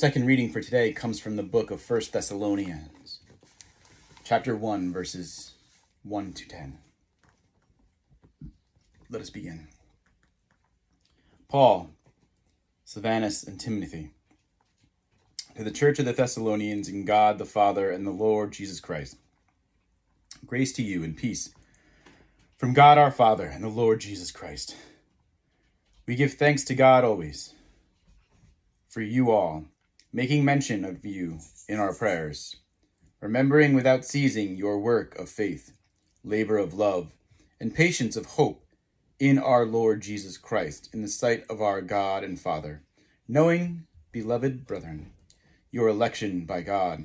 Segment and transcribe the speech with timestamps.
[0.00, 3.20] second reading for today comes from the book of First Thessalonians,
[4.24, 5.52] chapter 1, verses
[6.04, 6.78] 1 to 10.
[9.10, 9.68] Let us begin.
[11.50, 11.90] Paul,
[12.86, 14.12] Silvanus, and Timothy,
[15.54, 19.18] to the church of the Thessalonians in God the Father and the Lord Jesus Christ.
[20.46, 21.54] Grace to you and peace
[22.56, 24.76] from God our Father and the Lord Jesus Christ.
[26.06, 27.52] We give thanks to God always
[28.88, 29.66] for you all,
[30.12, 31.38] making mention of you
[31.68, 32.56] in our prayers,
[33.20, 35.72] remembering without ceasing your work of faith,
[36.24, 37.12] labor of love,
[37.60, 38.64] and patience of hope
[39.20, 42.82] in our Lord Jesus Christ, in the sight of our God and Father,
[43.28, 45.12] knowing, beloved brethren,
[45.70, 47.04] your election by God.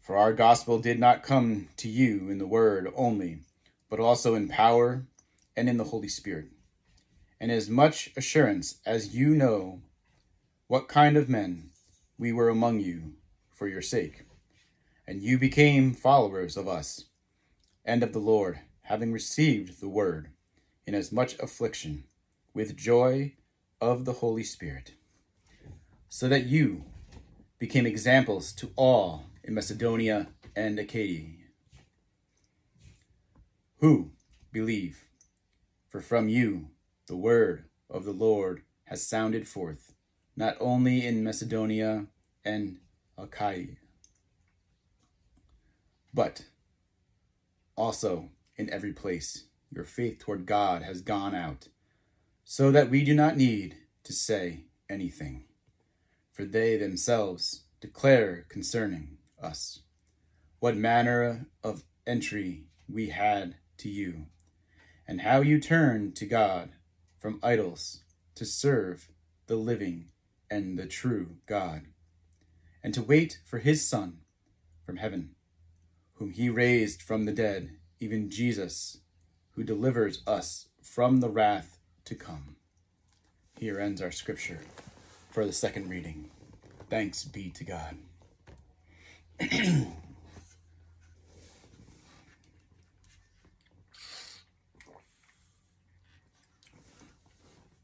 [0.00, 3.38] For our gospel did not come to you in the word only,
[3.90, 5.06] but also in power
[5.56, 6.46] and in the Holy Spirit,
[7.40, 9.80] and as much assurance as you know
[10.68, 11.70] what kind of men
[12.18, 13.14] we were among you
[13.50, 14.24] for your sake.
[15.06, 17.06] And you became followers of us
[17.84, 20.30] and of the Lord, having received the word
[20.86, 22.04] in as much affliction
[22.54, 23.34] with joy
[23.80, 24.94] of the Holy Spirit,
[26.08, 26.84] so that you
[27.58, 31.26] became examples to all in Macedonia and Achaia,
[33.78, 34.12] who
[34.52, 35.04] believe,
[35.88, 36.68] for from you
[37.06, 39.93] the word of the Lord has sounded forth
[40.36, 42.06] not only in Macedonia
[42.44, 42.78] and
[43.16, 43.76] Achaia,
[46.12, 46.44] but
[47.76, 51.68] also in every place your faith toward God has gone out,
[52.44, 55.44] so that we do not need to say anything,
[56.32, 59.80] for they themselves declare concerning us
[60.60, 64.26] what manner of entry we had to you,
[65.06, 66.70] and how you turned to God
[67.18, 68.02] from idols
[68.34, 69.08] to serve
[69.46, 70.10] the living
[70.50, 71.82] and the true God,
[72.82, 74.18] and to wait for his Son
[74.84, 75.34] from heaven,
[76.14, 78.98] whom he raised from the dead, even Jesus,
[79.52, 82.56] who delivers us from the wrath to come.
[83.58, 84.60] Here ends our scripture
[85.30, 86.30] for the second reading.
[86.90, 87.96] Thanks be to God.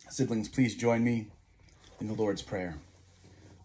[0.08, 1.28] Siblings, please join me
[2.00, 2.78] in the Lord's Prayer.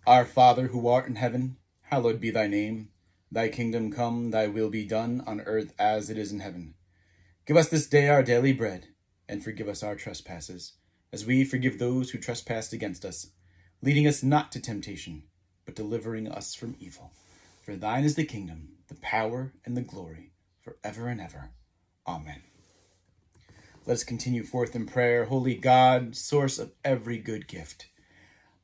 [0.06, 2.90] Our Father, who art in heaven, hallowed be thy name.
[3.32, 6.74] Thy kingdom come, thy will be done, on earth as it is in heaven.
[7.46, 8.88] Give us this day our daily bread,
[9.30, 10.74] and forgive us our trespasses,
[11.14, 13.28] as we forgive those who trespass against us,
[13.82, 15.24] leading us not to temptation,
[15.66, 17.12] but delivering us from evil.
[17.64, 20.32] For thine is the kingdom, the power, and the glory,
[20.62, 21.52] for ever and ever.
[22.06, 22.42] Amen.
[23.86, 25.26] Let us continue forth in prayer.
[25.26, 27.88] Holy God, source of every good gift.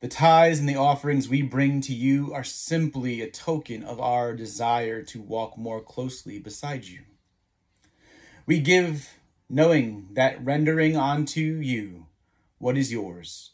[0.02, 4.34] The tithes and the offerings we bring to you are simply a token of our
[4.34, 7.02] desire to walk more closely beside you.
[8.44, 9.10] We give
[9.48, 12.06] knowing that rendering unto you
[12.58, 13.52] what is yours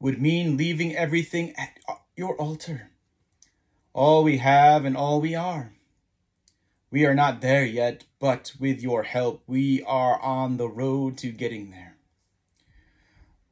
[0.00, 1.78] would mean leaving everything at
[2.16, 2.90] your altar,
[3.92, 5.72] all we have and all we are.
[6.90, 11.30] We are not there yet, but with your help, we are on the road to
[11.30, 11.96] getting there.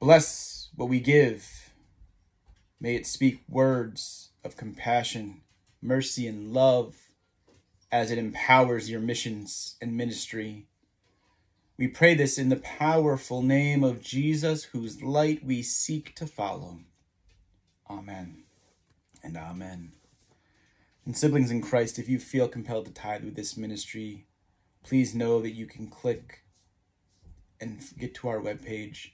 [0.01, 1.64] Bless what we give
[2.85, 5.41] May it speak words of compassion,
[5.81, 6.95] mercy, and love
[7.91, 10.67] as it empowers your missions and ministry.
[11.79, 16.81] We pray this in the powerful name of Jesus, whose light we seek to follow.
[17.89, 18.43] Amen
[19.23, 19.93] and amen.
[21.07, 24.27] And siblings in Christ, if you feel compelled to tithe with this ministry,
[24.83, 26.41] please know that you can click
[27.59, 29.13] and get to our webpage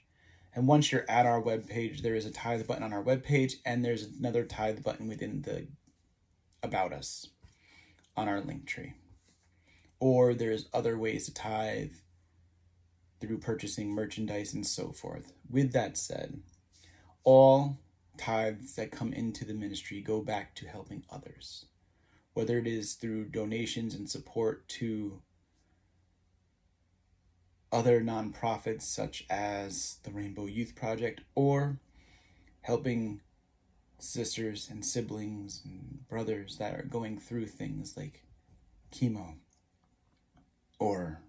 [0.53, 3.83] and once you're at our webpage, there is a tithe button on our webpage, and
[3.83, 5.67] there's another tithe button within the
[6.61, 7.27] About Us
[8.17, 8.93] on our link tree.
[9.99, 11.93] Or there's other ways to tithe
[13.21, 15.31] through purchasing merchandise and so forth.
[15.49, 16.41] With that said,
[17.23, 17.77] all
[18.17, 21.65] tithes that come into the ministry go back to helping others,
[22.33, 25.21] whether it is through donations and support to
[27.71, 31.77] other nonprofits such as the Rainbow Youth Project or
[32.61, 33.21] helping
[33.99, 38.23] sisters and siblings and brothers that are going through things like
[38.91, 39.35] chemo
[40.79, 41.21] or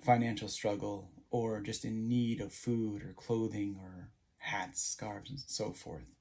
[0.00, 5.72] financial struggle or just in need of food or clothing or hats, scarves, and so
[5.72, 6.14] forth.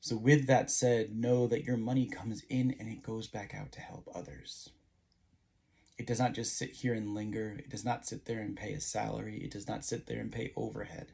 [0.00, 3.72] So, with that said, know that your money comes in and it goes back out
[3.72, 4.70] to help others.
[6.00, 7.56] It does not just sit here and linger.
[7.58, 9.36] It does not sit there and pay a salary.
[9.44, 11.08] It does not sit there and pay overhead.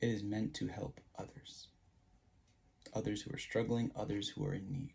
[0.00, 1.66] It is meant to help others.
[2.94, 4.92] Others who are struggling, others who are in need.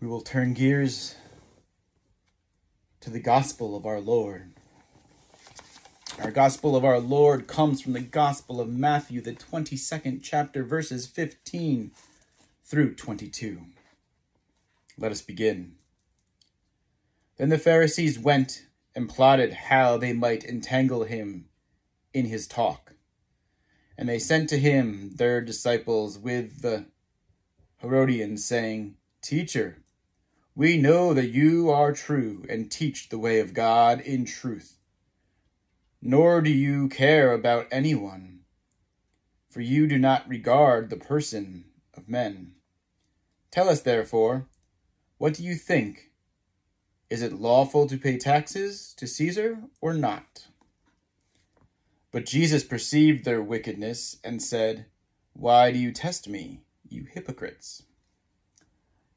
[0.00, 1.16] We will turn gears
[3.00, 4.54] to the gospel of our Lord.
[6.22, 11.06] Our gospel of our Lord comes from the gospel of Matthew, the 22nd chapter, verses
[11.06, 11.90] 15
[12.66, 13.60] through 22.
[14.98, 15.76] Let us begin.
[17.36, 21.46] Then the Pharisees went and plotted how they might entangle him
[22.12, 22.94] in his talk.
[23.96, 26.86] And they sent to him their disciples with the
[27.78, 29.78] Herodians, saying, Teacher,
[30.56, 34.78] we know that you are true and teach the way of God in truth.
[36.02, 38.40] Nor do you care about anyone,
[39.48, 42.55] for you do not regard the person of men.
[43.50, 44.46] Tell us, therefore,
[45.18, 46.10] what do you think?
[47.08, 50.48] Is it lawful to pay taxes to Caesar or not?
[52.10, 54.86] But Jesus perceived their wickedness and said,
[55.32, 57.84] Why do you test me, you hypocrites?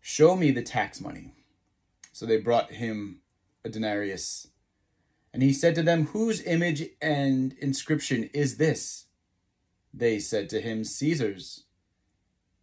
[0.02, 1.34] Show me the tax money.
[2.12, 3.22] So they brought him
[3.64, 4.48] a denarius.
[5.34, 9.06] And he said to them, Whose image and inscription is this?
[9.94, 11.64] They said to him, Caesar's.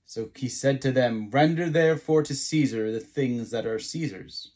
[0.06, 4.52] So he said to them, Render therefore to Caesar the things that are Caesar's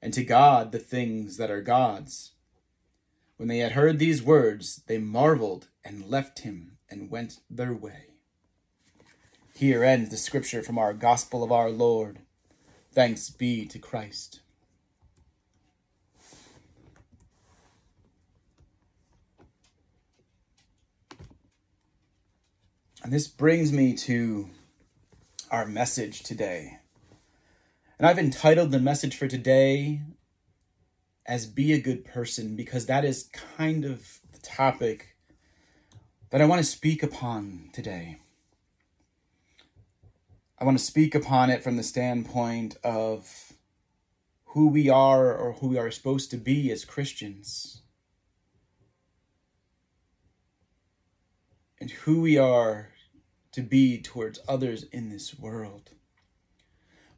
[0.00, 2.32] and to God the things that are God's.
[3.36, 8.06] When they had heard these words, they marveled and left him and went their way.
[9.54, 12.20] Here ends the scripture from our gospel of our Lord.
[12.92, 14.40] Thanks be to Christ.
[23.02, 24.50] And this brings me to
[25.50, 26.78] our message today.
[27.98, 30.02] And I've entitled the message for today
[31.26, 35.16] as Be a Good Person because that is kind of the topic
[36.30, 38.18] that I want to speak upon today.
[40.58, 43.52] I want to speak upon it from the standpoint of
[44.46, 47.82] who we are or who we are supposed to be as Christians.
[51.80, 52.90] And who we are
[53.52, 55.90] to be towards others in this world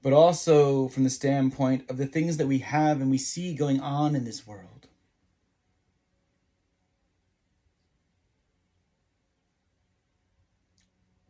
[0.03, 3.81] but also from the standpoint of the things that we have and we see going
[3.81, 4.87] on in this world.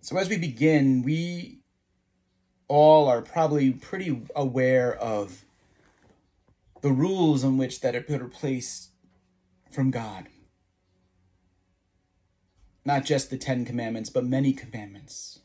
[0.00, 1.60] So, as we begin, we
[2.68, 5.44] all are probably pretty aware of
[6.80, 8.90] the rules in which that are put in place
[9.70, 10.26] from God.
[12.90, 15.40] Not just the Ten Commandments, but many commandments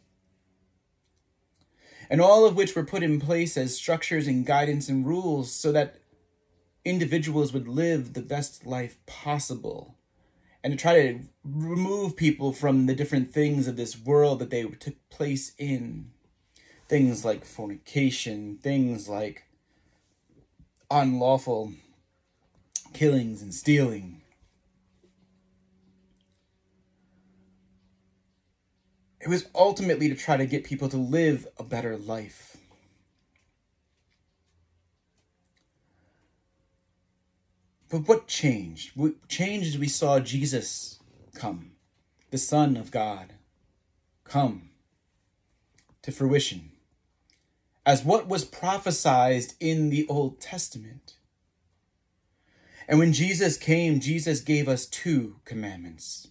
[2.10, 5.72] and all of which were put in place as structures and guidance and rules so
[5.72, 5.98] that
[6.84, 9.96] individuals would live the best life possible
[10.64, 14.64] and to try to remove people from the different things of this world that they
[14.64, 16.12] took place in.
[16.88, 19.44] Things like fornication, things like
[20.90, 21.74] unlawful
[22.94, 24.22] killings and stealing,
[29.26, 32.58] It was ultimately to try to get people to live a better life.
[37.90, 38.92] But what changed?
[38.94, 41.00] What changed as we saw Jesus
[41.34, 41.72] come,
[42.30, 43.34] the Son of God,
[44.26, 44.70] come
[46.04, 46.74] to fruition
[47.84, 51.16] as what was prophesied in the Old Testament.
[52.88, 56.28] And when Jesus came, Jesus gave us two commandments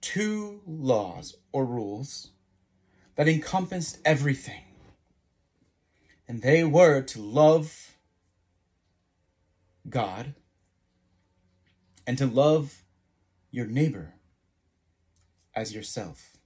[0.00, 2.30] two laws or rules
[3.16, 4.62] that encompassed everything.
[6.26, 7.96] And they were to love
[9.88, 10.34] God
[12.06, 12.82] and to love
[13.50, 14.14] your neighbor
[15.54, 16.36] as yourself.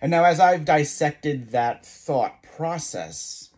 [0.00, 3.50] And now, as I've dissected that thought process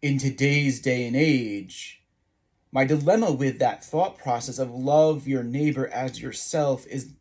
[0.00, 2.03] in today's day and age,
[2.74, 7.14] my dilemma with that thought process of love your neighbor as yourself is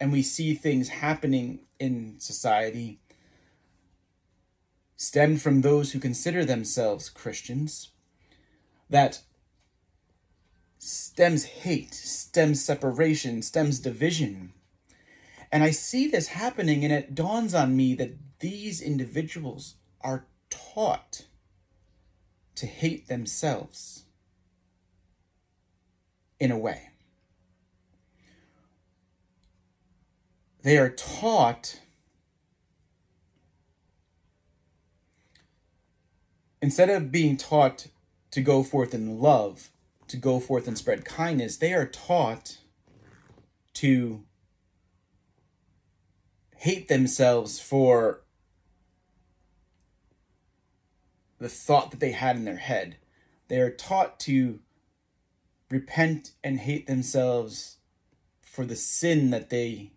[0.00, 2.98] and we see things happening in society
[4.96, 7.90] stem from those who consider themselves Christians
[8.88, 9.20] that
[10.78, 14.52] stems hate, stems separation, stems division.
[15.50, 21.24] And I see this happening, and it dawns on me that these individuals are taught
[22.56, 24.04] to hate themselves
[26.38, 26.90] in a way.
[30.62, 31.80] They are taught
[36.62, 37.88] instead of being taught
[38.30, 39.70] to go forth in love,
[40.08, 41.58] to go forth and spread kindness.
[41.58, 42.58] They are taught
[43.74, 44.24] to
[46.56, 48.23] hate themselves for
[51.38, 52.96] the thought that they had in their head.
[53.48, 54.60] They are taught to
[55.70, 57.78] repent and hate themselves
[58.40, 59.92] for the sin that they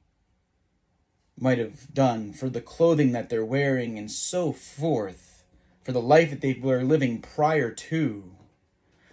[1.39, 5.43] might have done, for the clothing that they're wearing, and so forth,
[5.83, 8.35] for the life that they were living prior to,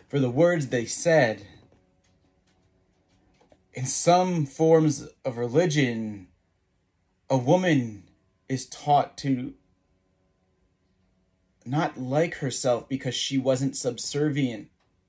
[0.09, 1.47] for the words they said.
[3.75, 6.29] In some forms of religion,
[7.29, 8.05] a woman
[8.49, 9.55] is taught to
[11.67, 14.69] not like herself because she wasn't subservient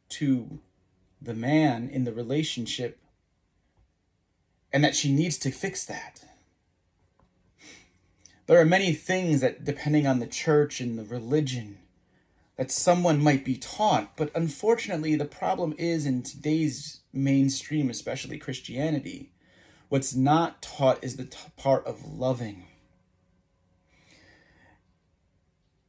[0.09, 0.59] to
[1.21, 2.99] the man in the relationship
[4.71, 6.23] and that she needs to fix that.
[8.47, 11.79] There are many things that, depending on the church and the religion,
[12.57, 19.31] that someone might be taught, but unfortunately, the problem is in today's mainstream, especially Christianity,
[19.89, 22.65] what's not taught is the t- part of loving.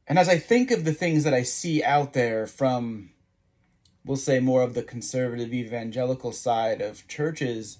[0.07, 3.09] And as I think of the things that I see out there from,
[4.05, 7.79] we'll say, more of the conservative evangelical side of churches,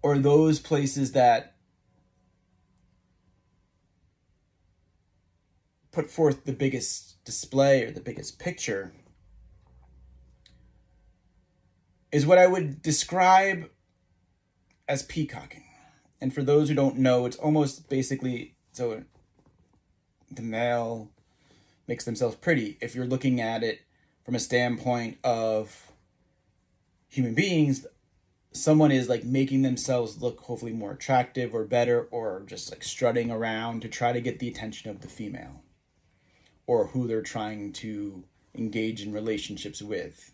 [0.00, 1.56] or those places that
[5.90, 8.92] put forth the biggest display or the biggest picture
[12.12, 13.68] is what I would describe
[14.86, 15.64] as peacocking.
[16.20, 19.02] And for those who don't know, it's almost basically so
[20.30, 21.10] the male
[21.86, 22.76] makes themselves pretty.
[22.80, 23.80] If you're looking at it
[24.24, 25.90] from a standpoint of
[27.08, 27.86] human beings,
[28.52, 33.30] someone is like making themselves look hopefully more attractive or better or just like strutting
[33.30, 35.62] around to try to get the attention of the female
[36.66, 40.32] or who they're trying to engage in relationships with.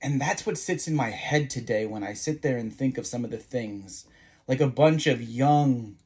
[0.00, 3.06] And that's what sits in my head today when I sit there and think of
[3.06, 4.06] some of the things.
[4.46, 5.96] Like a bunch of young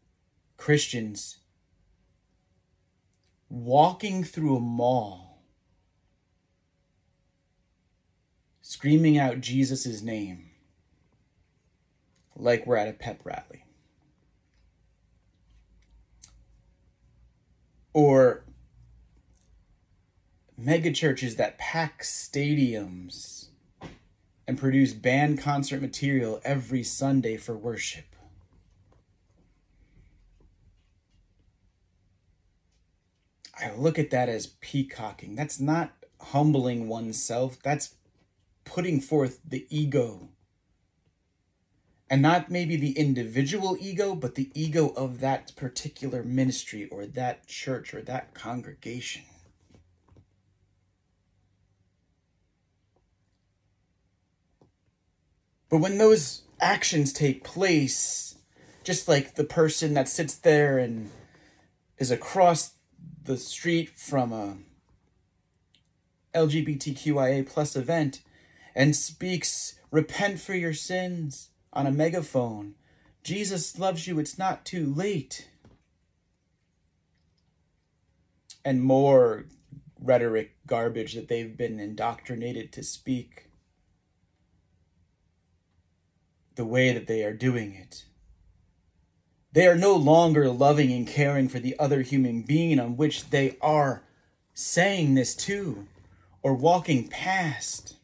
[0.56, 1.38] Christians
[3.48, 5.42] walking through a mall,
[8.60, 10.50] screaming out Jesus' name
[12.36, 13.64] like we're at a pep rally.
[17.98, 18.44] or
[20.56, 23.46] mega churches that pack stadiums
[24.46, 28.04] and produce band concert material every Sunday for worship.
[33.60, 35.34] I look at that as peacocking.
[35.34, 37.94] That's not humbling oneself, that's
[38.64, 40.28] putting forth the ego
[42.10, 47.46] and not maybe the individual ego, but the ego of that particular ministry or that
[47.46, 49.22] church or that congregation.
[55.68, 58.36] But when those actions take place,
[58.84, 61.10] just like the person that sits there and
[61.98, 62.77] is across
[63.24, 64.56] the street from a
[66.34, 68.22] LGBTQIA plus event
[68.74, 72.74] and speaks, repent for your sins, on a megaphone.
[73.22, 75.48] Jesus loves you, it's not too late.
[78.64, 79.46] And more
[80.00, 83.50] rhetoric garbage that they've been indoctrinated to speak
[86.54, 88.04] the way that they are doing it.
[89.52, 93.56] They are no longer loving and caring for the other human being on which they
[93.60, 94.02] are
[94.54, 95.86] saying this to
[96.42, 97.98] or walking past.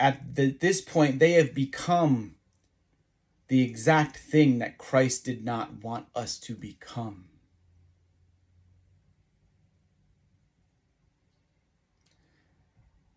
[0.00, 2.34] at the, this point, they have become
[3.48, 7.26] the exact thing that Christ did not want us to become.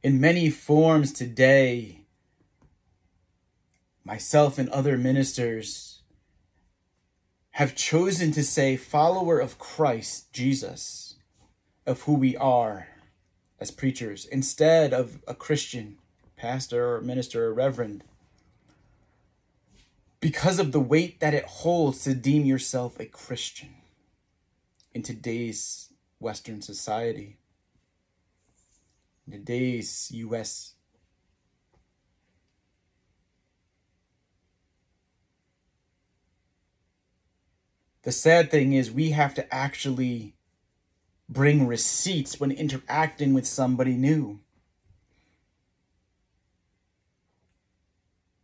[0.03, 2.01] In many forms today,
[4.03, 6.01] myself and other ministers
[7.51, 11.15] have chosen to say, follower of Christ Jesus,
[11.85, 12.87] of who we are
[13.59, 15.97] as preachers, instead of a Christian
[16.35, 18.03] pastor or minister or reverend
[20.23, 23.75] because of the weight that it holds to deem yourself a Christian
[24.93, 27.35] in today's Western society,
[29.27, 30.75] in today's U.S.
[38.03, 40.35] The sad thing is, we have to actually
[41.29, 44.41] bring receipts when interacting with somebody new.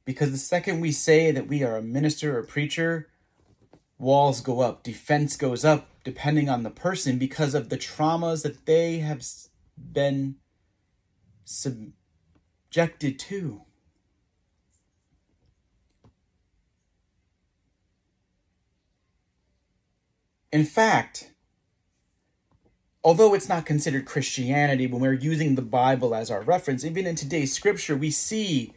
[0.06, 3.10] Because the second we say that we are a minister or preacher,
[3.98, 8.66] walls go up, defense goes up, depending on the person, because of the traumas that
[8.66, 9.24] they have
[9.78, 10.36] been
[11.44, 13.64] subjected to.
[20.52, 21.32] In fact,
[23.04, 27.16] although it's not considered Christianity when we're using the Bible as our reference, even in
[27.16, 28.74] today's scripture, we see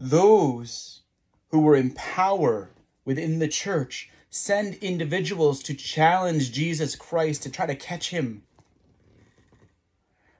[0.00, 1.02] those
[1.50, 2.70] who were in power
[3.04, 8.42] within the church send individuals to challenge Jesus Christ to try to catch him,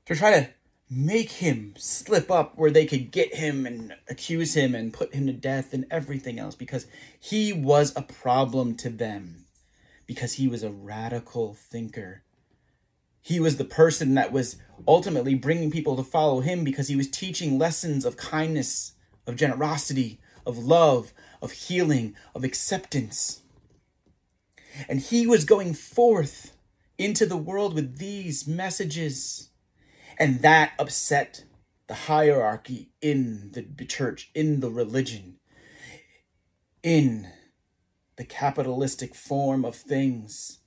[0.06, 0.50] to try to
[0.90, 5.26] make him slip up where they could get him and accuse him and put him
[5.26, 6.86] to death and everything else because
[7.20, 9.37] he was a problem to them
[10.08, 12.22] because he was a radical thinker.
[13.20, 14.56] He was the person that was
[14.88, 18.92] ultimately bringing people to follow him because he was teaching lessons of kindness,
[19.26, 21.12] of generosity, of love,
[21.42, 23.42] of healing, of acceptance.
[24.88, 26.56] And he was going forth
[26.96, 29.50] into the world with these messages.
[30.18, 31.44] And that upset
[31.86, 35.36] the hierarchy in the church, in the religion,
[36.82, 37.28] in
[38.18, 40.58] the capitalistic form of things.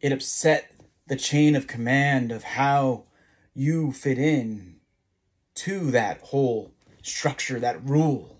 [0.00, 0.72] It upset
[1.08, 3.06] the chain of command of how
[3.54, 4.76] you fit in
[5.56, 8.38] to that whole structure, that rule.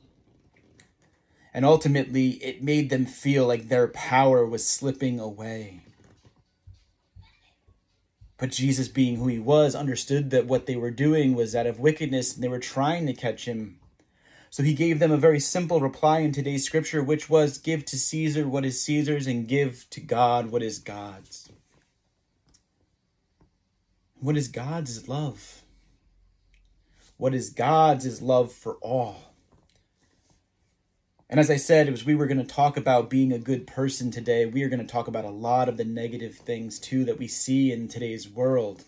[1.53, 5.81] And ultimately, it made them feel like their power was slipping away.
[8.39, 11.81] But Jesus, being who he was, understood that what they were doing was out of
[11.81, 13.81] wickedness and they were trying to catch him
[14.51, 17.97] so he gave them a very simple reply in today's scripture, which was give to
[17.97, 21.49] Caesar what is Caesar's and give to God what is God's.
[24.19, 25.63] What is God's is love?
[27.17, 29.31] What is God's is love for all.
[31.29, 34.11] And as I said, as we were going to talk about being a good person
[34.11, 37.19] today, we are going to talk about a lot of the negative things too that
[37.19, 38.85] we see in today's world.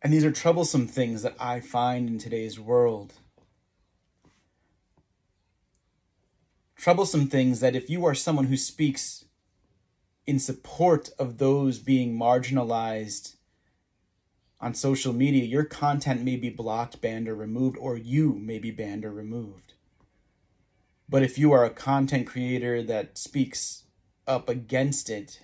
[0.00, 3.14] And these are troublesome things that I find in today's world.
[6.76, 9.24] Troublesome things that if you are someone who speaks
[10.24, 13.34] in support of those being marginalized
[14.60, 18.70] on social media, your content may be blocked, banned, or removed, or you may be
[18.70, 19.74] banned or removed.
[21.08, 23.84] But if you are a content creator that speaks
[24.28, 25.40] up against it,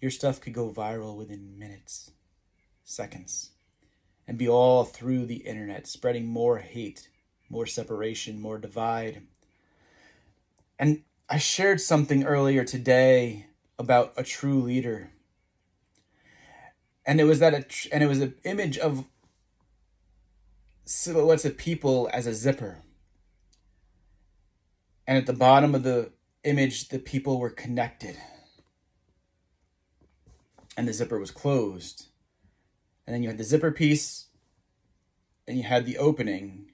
[0.00, 2.12] your stuff could go viral within minutes
[2.84, 3.50] seconds
[4.26, 7.08] and be all through the internet, spreading more hate,
[7.48, 9.22] more separation, more divide.
[10.78, 13.46] And I shared something earlier today
[13.78, 15.10] about a true leader.
[17.06, 19.04] And it was that a, and it was an image of
[20.86, 22.78] silhouettes of people as a zipper.
[25.06, 26.12] And at the bottom of the
[26.44, 28.16] image, the people were connected.
[30.76, 32.06] And the zipper was closed
[33.06, 34.26] and then you had the zipper piece,
[35.46, 36.70] and you had the opening.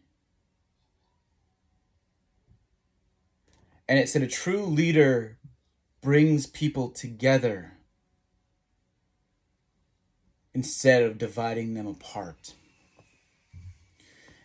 [3.88, 5.38] And it said a true leader
[6.00, 7.72] brings people together
[10.54, 12.54] instead of dividing them apart.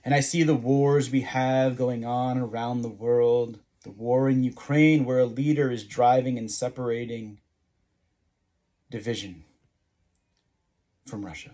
[0.04, 3.60] And I see the wars we have going on around the world.
[3.84, 7.39] The war in Ukraine, where a leader is driving and separating
[8.89, 9.43] division
[11.06, 11.52] from Russia.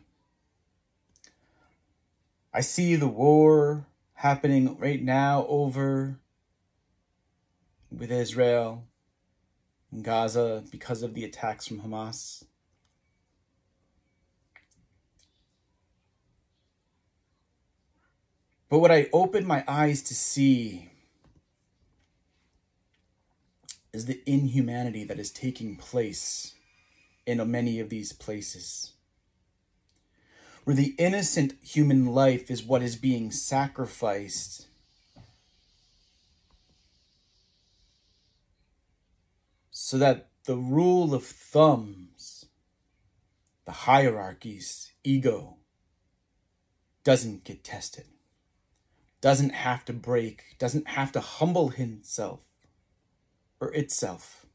[2.53, 6.19] I see the war happening right now over
[7.89, 8.83] with Israel
[9.89, 12.43] and Gaza because of the attacks from Hamas.
[18.69, 20.91] But what I opened my eyes to see
[23.93, 26.53] is the inhumanity that is taking place
[27.25, 28.93] in many of these places
[30.63, 34.67] where the innocent human life is what is being sacrificed.
[39.71, 42.45] So that the rule of thumbs,
[43.65, 45.57] the hierarchies, ego,
[47.03, 48.05] doesn't get tested,
[49.19, 52.41] doesn't have to break, doesn't have to humble himself
[53.59, 54.45] or itself.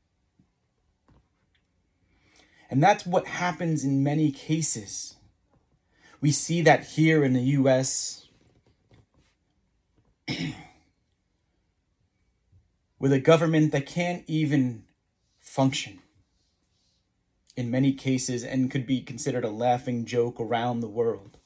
[2.70, 5.16] And that's what happens in many cases
[6.26, 8.26] we see that here in the US
[12.98, 14.82] with a government that can't even
[15.38, 16.00] function
[17.56, 21.38] in many cases and could be considered a laughing joke around the world.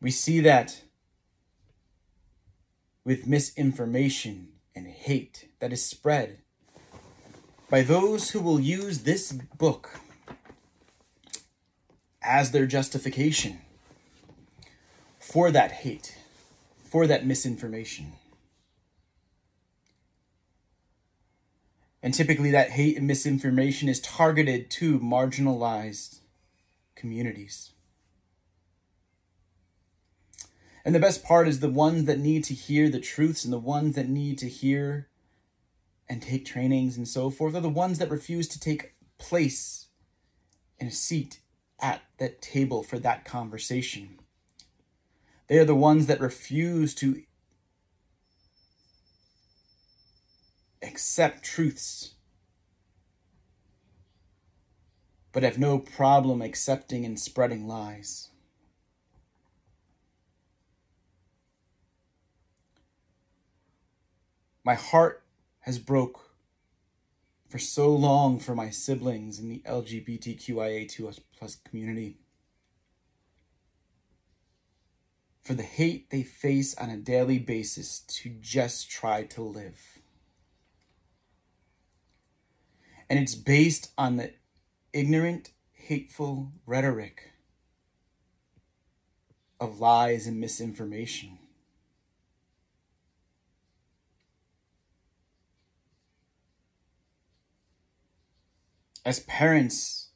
[0.00, 0.82] We see that
[3.04, 6.38] with misinformation and hate that is spread
[7.70, 10.00] by those who will use this book
[12.20, 13.60] as their justification
[15.20, 16.18] for that hate,
[16.84, 18.12] for that misinformation.
[22.02, 26.20] And typically, that hate and misinformation is targeted to marginalized
[26.96, 27.72] communities.
[30.82, 33.58] And the best part is the ones that need to hear the truths and the
[33.58, 35.09] ones that need to hear
[36.10, 39.86] and take trainings and so forth are the ones that refuse to take place
[40.80, 41.38] in a seat
[41.80, 44.18] at that table for that conversation.
[45.46, 47.22] They are the ones that refuse to
[50.82, 52.14] accept truths,
[55.30, 58.30] but have no problem accepting and spreading lies.
[64.64, 65.22] My heart
[65.60, 66.30] has broke
[67.48, 72.16] for so long for my siblings in the LGBTQIA2 plus community.
[75.42, 79.98] For the hate they face on a daily basis to just try to live.
[83.08, 84.32] And it's based on the
[84.92, 87.32] ignorant, hateful rhetoric
[89.58, 91.38] of lies and misinformation.
[99.04, 100.10] As parents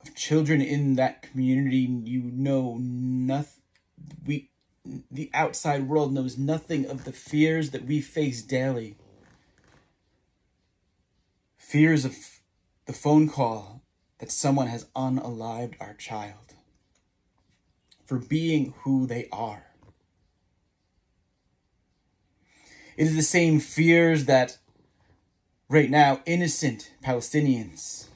[0.00, 3.62] of children in that community, you know nothing.
[4.24, 4.50] We,
[5.10, 8.96] the outside world knows nothing of the fears that we face daily
[11.66, 12.16] fears of
[12.86, 13.82] the phone call
[14.18, 16.54] that someone has unalived our child
[18.04, 19.66] for being who they are.
[22.96, 24.58] It is the same fears that
[25.68, 28.06] right now innocent Palestinians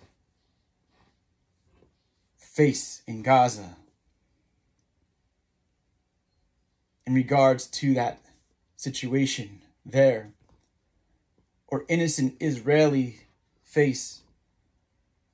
[2.36, 3.76] face in Gaza
[7.06, 8.20] in regards to that
[8.76, 10.30] situation there,
[11.66, 13.20] or innocent Israeli
[13.64, 14.20] face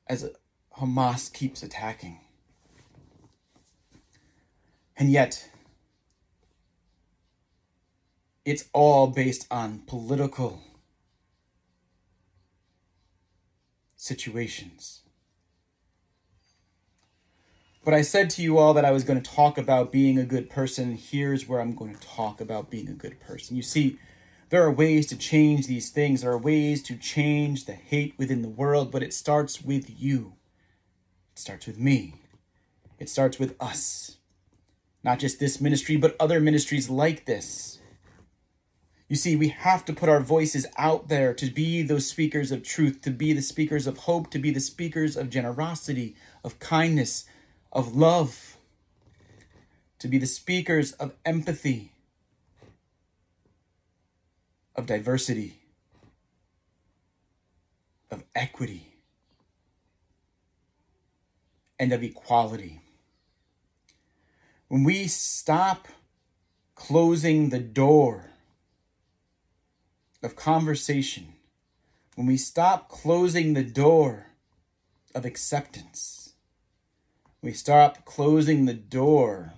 [0.07, 0.31] as
[0.79, 2.21] Hamas keeps attacking.
[4.97, 5.51] And yet,
[8.47, 10.63] it's all based on political
[14.07, 15.03] situations.
[17.85, 20.25] But I said to you all that I was going to talk about being a
[20.25, 20.97] good person.
[20.97, 23.57] Here's where I'm going to talk about being a good person.
[23.57, 23.99] You see,
[24.49, 26.23] there are ways to change these things.
[26.23, 30.35] There are ways to change the hate within the world, but it starts with you.
[31.33, 32.15] It starts with me.
[32.99, 34.17] It starts with us.
[35.05, 37.79] Not just this ministry, but other ministries like this.
[39.09, 42.65] You see, we have to put our voices out there to be those speakers of
[42.65, 47.25] truth, to be the speakers of hope, to be the speakers of generosity, of kindness,
[47.73, 48.57] of love,
[50.01, 51.93] to be the speakers of empathy,
[54.75, 55.61] of diversity,
[58.11, 58.97] of equity,
[61.79, 62.81] and of equality.
[64.67, 65.87] When we stop
[66.75, 68.33] closing the door
[70.27, 71.35] of conversation,
[72.17, 74.27] when we stop closing the door
[75.15, 76.33] of acceptance,
[77.41, 79.55] we stop closing the door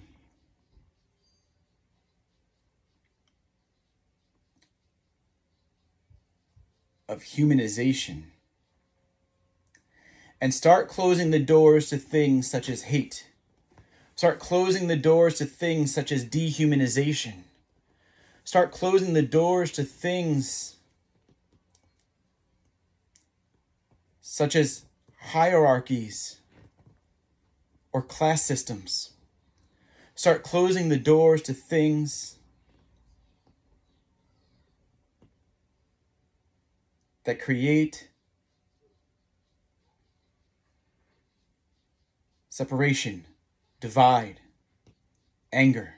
[7.08, 8.24] of humanization
[10.38, 13.26] and start closing the doors to things such as hate.
[14.16, 17.44] Start closing the doors to things such as dehumanization.
[18.48, 20.76] Start closing the doors to things
[24.22, 24.86] such as
[25.20, 26.38] hierarchies
[27.92, 29.10] or class systems.
[30.14, 32.38] Start closing the doors to things
[37.24, 38.08] that create
[42.48, 43.26] separation,
[43.78, 44.40] divide,
[45.52, 45.96] anger,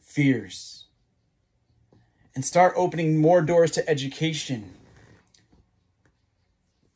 [0.00, 0.77] fears,
[2.38, 4.72] and start opening more doors to education.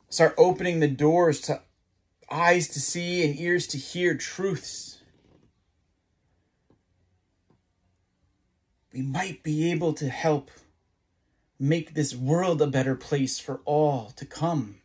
[0.07, 1.59] Start opening the doors to
[2.31, 5.01] eyes to see and ears to hear truths.
[8.93, 10.49] We might be able to help
[11.59, 14.77] make this world a better place for all to come.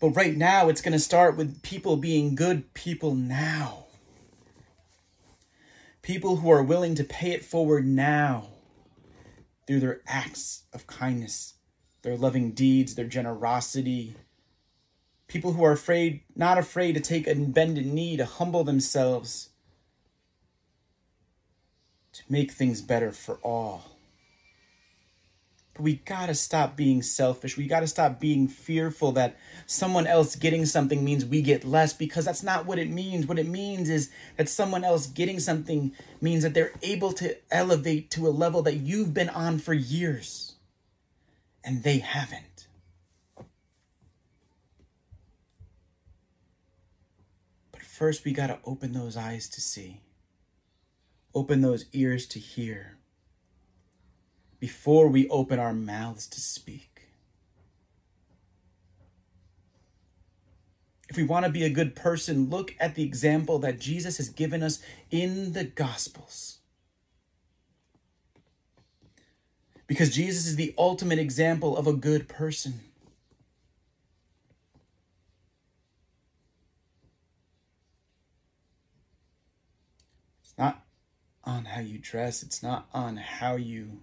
[0.00, 3.84] But right now, it's going to start with people being good people now.
[6.00, 8.51] People who are willing to pay it forward now
[9.72, 11.54] through their acts of kindness,
[12.02, 14.14] their loving deeds, their generosity.
[15.28, 19.48] People who are afraid, not afraid to take a bended knee, to humble themselves,
[22.12, 23.91] to make things better for all.
[25.78, 27.56] We gotta stop being selfish.
[27.56, 32.26] We gotta stop being fearful that someone else getting something means we get less because
[32.26, 33.26] that's not what it means.
[33.26, 38.10] What it means is that someone else getting something means that they're able to elevate
[38.10, 40.56] to a level that you've been on for years
[41.64, 42.66] and they haven't.
[47.72, 50.00] But first, we gotta open those eyes to see,
[51.34, 52.98] open those ears to hear
[54.62, 57.08] before we open our mouths to speak.
[61.10, 64.28] If we want to be a good person, look at the example that Jesus has
[64.28, 66.58] given us in the Gospels.
[69.88, 72.82] Because Jesus is the ultimate example of a good person.
[80.44, 80.84] It's not
[81.42, 84.02] on how you dress, it's not on how you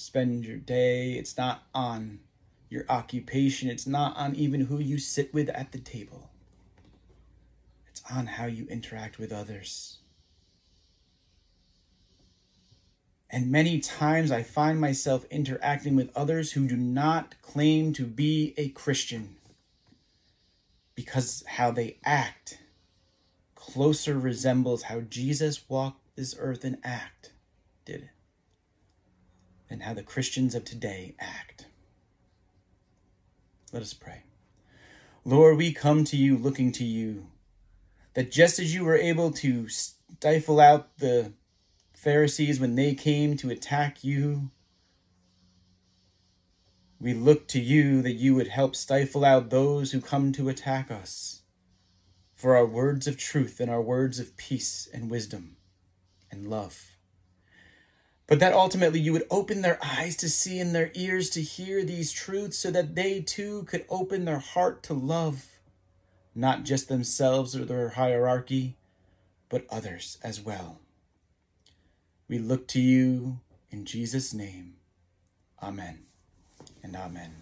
[0.00, 1.12] spend your day.
[1.12, 2.20] It's not on
[2.68, 3.68] your occupation.
[3.68, 6.30] It's not on even who you sit with at the table.
[7.88, 9.98] It's on how you interact with others.
[13.28, 18.54] And many times I find myself interacting with others who do not claim to be
[18.56, 19.36] a Christian
[20.94, 22.58] because how they act
[23.54, 27.32] closer resembles how Jesus walked this earth and act
[27.84, 28.10] did
[29.70, 31.66] and how the Christians of today act.
[33.72, 34.24] Let us pray.
[35.24, 37.28] Lord, we come to you looking to you,
[38.14, 41.32] that just as you were able to stifle out the
[41.94, 44.50] Pharisees when they came to attack you,
[47.00, 50.90] we look to you that you would help stifle out those who come to attack
[50.90, 51.42] us
[52.34, 55.56] for our words of truth and our words of peace and wisdom
[56.30, 56.89] and love
[58.30, 61.82] but that ultimately you would open their eyes to see and their ears to hear
[61.82, 65.46] these truths so that they too could open their heart to love
[66.32, 68.76] not just themselves or their hierarchy,
[69.48, 70.78] but others as well.
[72.28, 73.40] We look to you
[73.72, 74.74] in Jesus' name.
[75.60, 75.98] Amen
[76.84, 77.34] and amen.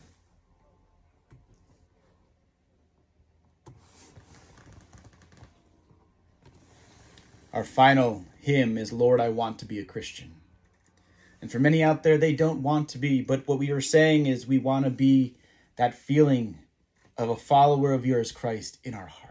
[7.52, 10.32] Our final hymn is Lord, I Want to Be a Christian.
[11.40, 13.22] And for many out there, they don't want to be.
[13.22, 15.36] But what we are saying is we want to be
[15.76, 16.58] that feeling
[17.16, 19.27] of a follower of yours, Christ, in our heart.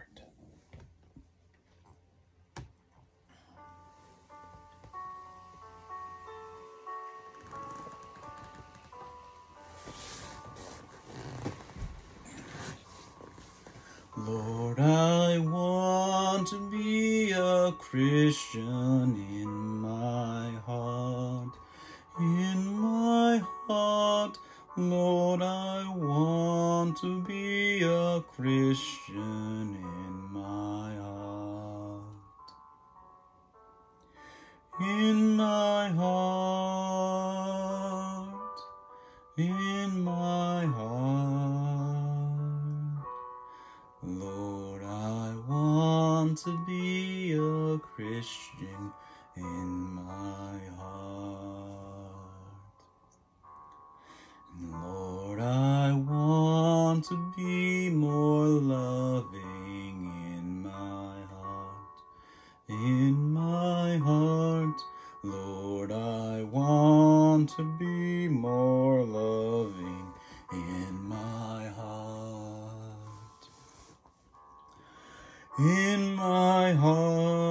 [46.43, 48.91] To be a Christian
[49.35, 52.21] in my heart,
[54.61, 61.97] Lord, I want to be more loving in my heart.
[62.69, 64.79] In my heart,
[65.23, 68.86] Lord, I want to be more
[75.59, 77.46] In my heart,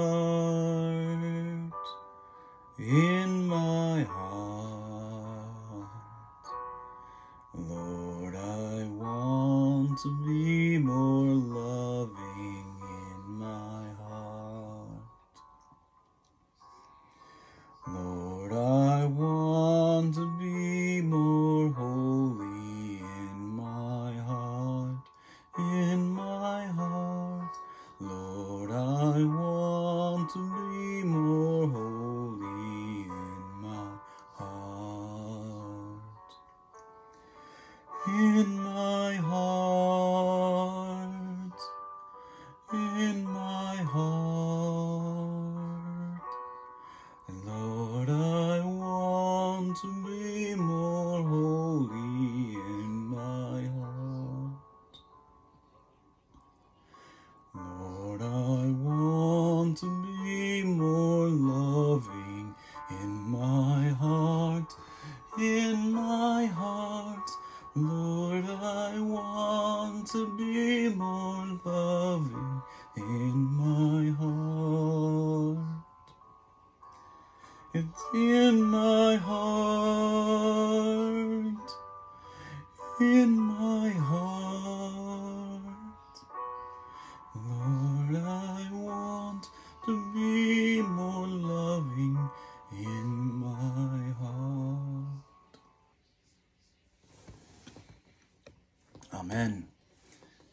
[99.29, 99.67] Amen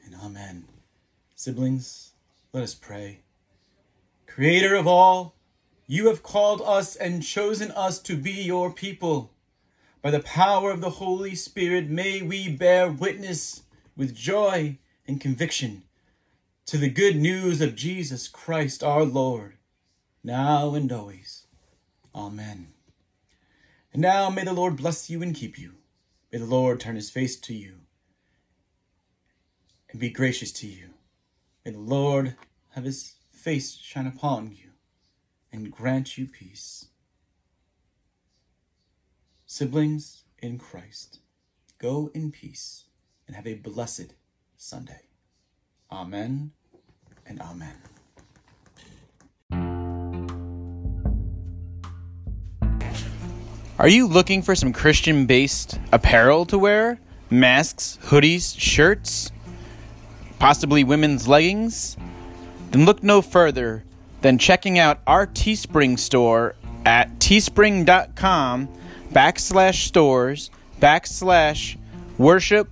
[0.05, 0.65] and amen.
[1.37, 2.11] Siblings,
[2.53, 3.21] let us pray.
[4.27, 5.37] Creator of all,
[5.87, 9.31] you have called us and chosen us to be your people.
[10.03, 13.63] By the power of the Holy Spirit, may we bear witness
[13.97, 15.85] with joy and conviction
[16.67, 19.55] to the good news of Jesus Christ our Lord,
[20.25, 21.47] now and always.
[22.13, 22.73] Amen.
[23.93, 25.75] And now may the Lord bless you and keep you.
[26.33, 27.84] May the Lord turn his face to you
[29.95, 30.89] and be gracious to you.
[31.65, 32.35] May the Lord
[32.71, 34.71] have his face shine upon you
[35.53, 36.87] and grant you peace.
[39.47, 41.21] Siblings in Christ,
[41.79, 42.87] go in peace
[43.29, 44.15] and have a blessed
[44.57, 45.03] Sunday.
[45.93, 46.51] Amen
[47.25, 47.77] and amen.
[53.79, 56.99] Are you looking for some Christian based apparel to wear?
[57.31, 59.31] Masks, hoodies, shirts,
[60.45, 61.97] possibly women's leggings?
[62.71, 63.83] Then look no further
[64.21, 66.55] than checking out our Teespring store
[66.85, 68.69] at teespring.com
[69.11, 70.51] backslash stores
[70.83, 71.79] backslash
[72.19, 72.69] worship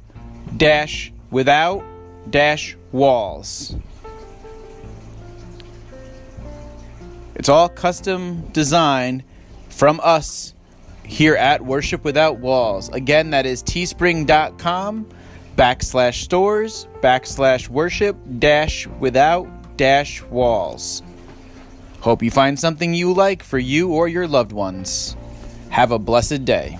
[0.54, 1.82] dash without
[2.28, 3.74] dash walls.
[7.34, 9.24] It's all custom designed
[9.70, 10.52] from us
[11.04, 12.90] here at Worship Without Walls.
[12.90, 15.06] Again, that is teespring.com
[15.56, 21.02] backslash stores backslash worship dash without dash walls.
[22.00, 25.16] Hope you find something you like for you or your loved ones.
[25.70, 26.78] Have a blessed day.